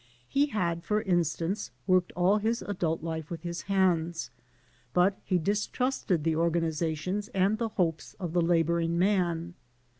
He 0.27 0.47
had, 0.47 0.83
for 0.83 1.03
instance, 1.03 1.69
worked 1.85 2.11
all 2.13 2.39
his 2.39 2.63
adult 2.63 3.03
life 3.03 3.29
with 3.29 3.43
his 3.43 3.61
hands, 3.69 4.31
but 4.95 5.19
he 5.23 5.37
distrusted 5.37 6.23
the 6.23 6.33
organiza 6.33 6.97
tions 6.97 7.27
and 7.35 7.59
the 7.59 7.69
hopes 7.77 8.15
of 8.19 8.33
the 8.33 8.41
laboring 8.41 8.97
man. 8.97 9.53